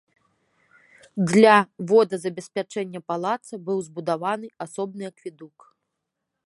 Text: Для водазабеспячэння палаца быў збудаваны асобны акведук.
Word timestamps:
Для 1.31 1.55
водазабеспячэння 1.91 2.99
палаца 3.11 3.55
быў 3.67 3.77
збудаваны 3.89 4.47
асобны 4.67 5.03
акведук. 5.13 5.57